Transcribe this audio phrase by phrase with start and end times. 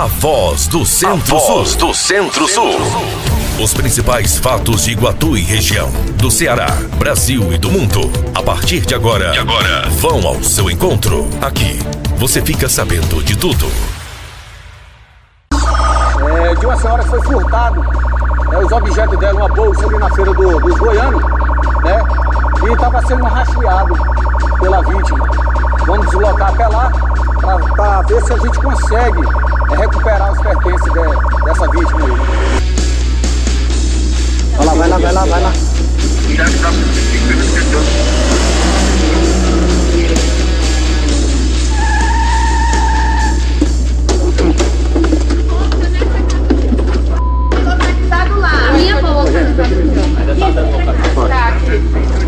[0.00, 1.76] a voz do Centro-Sul.
[1.76, 2.74] do Centro-Sul.
[3.62, 8.10] Os principais fatos de Iguatu e região, do Ceará, Brasil e do mundo.
[8.34, 11.28] A partir de agora, de agora, vão ao seu encontro.
[11.42, 11.78] Aqui,
[12.16, 13.70] você fica sabendo de tudo.
[15.52, 17.84] É, de uma senhora que foi furtado
[18.52, 21.22] é, os objetos dela, uma bolsa ali na feira do, dos Goianos,
[21.82, 22.02] né?
[22.66, 23.94] E estava sendo rastreado
[24.60, 25.69] pela vítima.
[25.86, 26.92] Vamos deslocar até lá
[27.74, 29.22] para ver se a gente consegue
[29.72, 32.60] é, recuperar os pertences de, dessa vítima aí.
[34.56, 35.52] Vai lá, vai lá, vai lá, vai lá.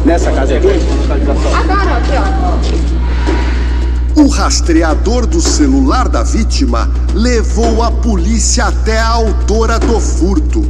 [0.05, 0.69] Nessa casa aqui?
[1.55, 3.02] Agora, aqui, ó.
[4.14, 10.60] O rastreador do celular da vítima levou a polícia até a autora do furto.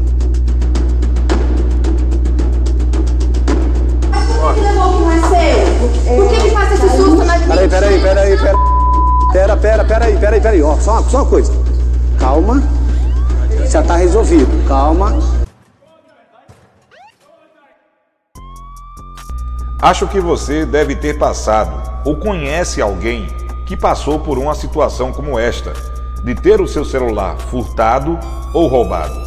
[6.06, 8.54] Por que, que faz esse susto nas Peraí, peraí, peraí, peraí.
[9.32, 10.62] Pera, pera, peraí, peraí, peraí.
[10.62, 11.52] Ó, só, só uma coisa.
[12.18, 12.62] Calma.
[13.68, 14.48] Já tá resolvido.
[14.68, 15.41] Calma.
[19.82, 23.26] Acho que você deve ter passado ou conhece alguém
[23.66, 25.72] que passou por uma situação como esta,
[26.22, 28.16] de ter o seu celular furtado
[28.54, 29.20] ou roubado.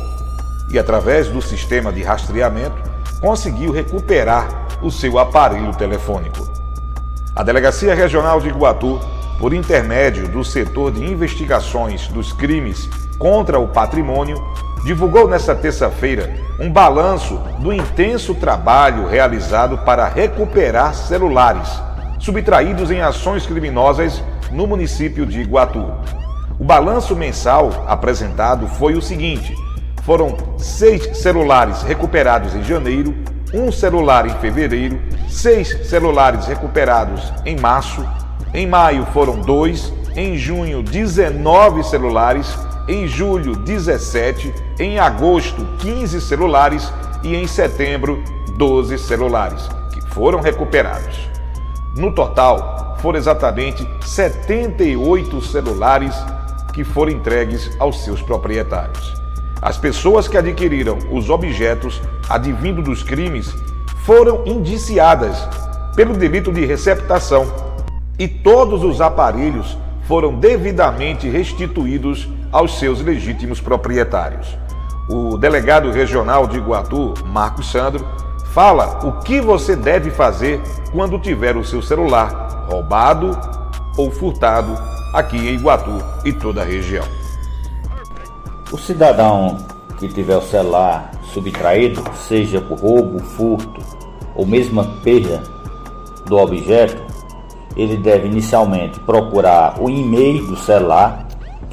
[0.70, 2.82] E através do sistema de rastreamento,
[3.20, 6.48] conseguiu recuperar o seu aparelho telefônico.
[7.36, 8.98] A Delegacia Regional de Iguatu,
[9.38, 14.42] por intermédio do setor de investigações dos crimes contra o patrimônio,
[14.86, 21.82] divulgou nesta terça-feira um balanço do intenso trabalho realizado para recuperar celulares
[22.20, 25.92] subtraídos em ações criminosas no município de Iguatu.
[26.60, 29.56] O balanço mensal apresentado foi o seguinte:
[30.04, 33.14] foram seis celulares recuperados em janeiro,
[33.52, 38.06] um celular em fevereiro, seis celulares recuperados em março,
[38.54, 42.56] em maio foram dois, em junho, 19 celulares
[42.88, 46.92] em julho 17, em agosto 15 celulares
[47.24, 48.24] e em setembro
[48.56, 51.30] 12 celulares, que foram recuperados.
[51.96, 56.16] No total, foram exatamente 78 celulares
[56.74, 59.14] que foram entregues aos seus proprietários.
[59.62, 63.56] As pessoas que adquiriram os objetos advindo dos crimes
[64.04, 65.48] foram indiciadas
[65.96, 67.52] pelo delito de receptação
[68.20, 74.58] e todos os aparelhos foram devidamente restituídos aos seus legítimos proprietários.
[75.10, 78.06] O delegado regional de Iguatu, Marcos Sandro,
[78.54, 80.62] fala o que você deve fazer
[80.92, 83.38] quando tiver o seu celular roubado
[83.98, 84.76] ou furtado
[85.14, 85.92] aqui em Iguatu
[86.24, 87.06] e toda a região.
[88.72, 89.58] O cidadão
[90.00, 93.82] que tiver o celular subtraído, seja por roubo, furto
[94.36, 95.42] ou mesmo perda
[96.26, 97.05] do objeto,
[97.76, 101.26] ele deve inicialmente procurar o e-mail do celular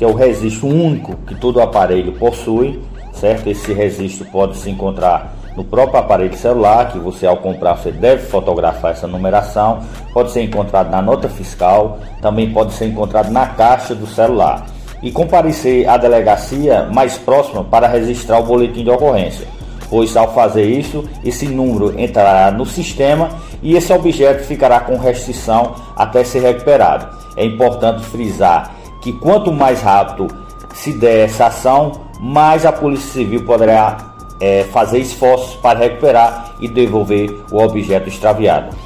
[0.03, 2.83] que é o registro único que todo aparelho possui,
[3.13, 3.49] certo?
[3.49, 8.27] Esse registro pode se encontrar no próprio aparelho celular, que você ao comprar você deve
[8.27, 9.81] fotografar essa numeração,
[10.13, 14.67] pode ser encontrado na nota fiscal, também pode ser encontrado na caixa do celular.
[15.03, 19.47] E comparecer à delegacia mais próxima para registrar o boletim de ocorrência,
[19.91, 23.29] pois ao fazer isso, esse número entrará no sistema
[23.63, 27.17] e esse objeto ficará com restrição até ser recuperado.
[27.37, 30.29] É importante frisar que quanto mais rápido
[30.75, 36.69] se der essa ação, mais a Polícia Civil poderá é, fazer esforços para recuperar e
[36.69, 38.77] devolver o objeto extraviado.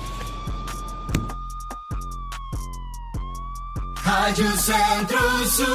[4.02, 5.66] Rádio Centro-Sul